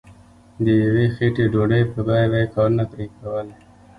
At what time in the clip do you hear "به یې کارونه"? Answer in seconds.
2.31-2.83